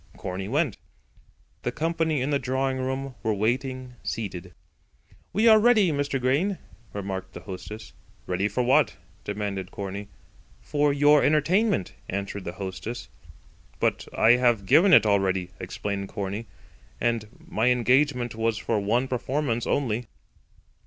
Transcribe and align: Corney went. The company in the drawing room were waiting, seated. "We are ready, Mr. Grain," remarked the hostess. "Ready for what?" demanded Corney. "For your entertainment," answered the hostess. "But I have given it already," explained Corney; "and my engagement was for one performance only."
Corney 0.17 0.47
went. 0.47 0.77
The 1.61 1.71
company 1.71 2.21
in 2.23 2.31
the 2.31 2.39
drawing 2.39 2.79
room 2.79 3.13
were 3.21 3.35
waiting, 3.35 3.97
seated. 4.01 4.55
"We 5.31 5.47
are 5.47 5.59
ready, 5.59 5.91
Mr. 5.91 6.19
Grain," 6.19 6.57
remarked 6.91 7.33
the 7.33 7.41
hostess. 7.41 7.93
"Ready 8.25 8.47
for 8.47 8.63
what?" 8.63 8.97
demanded 9.23 9.69
Corney. 9.69 10.07
"For 10.59 10.91
your 10.91 11.23
entertainment," 11.23 11.93
answered 12.09 12.45
the 12.45 12.53
hostess. 12.53 13.09
"But 13.79 14.07
I 14.11 14.31
have 14.37 14.65
given 14.65 14.91
it 14.91 15.05
already," 15.05 15.51
explained 15.59 16.09
Corney; 16.09 16.47
"and 16.99 17.27
my 17.37 17.67
engagement 17.67 18.33
was 18.33 18.57
for 18.57 18.79
one 18.79 19.07
performance 19.07 19.67
only." 19.67 20.07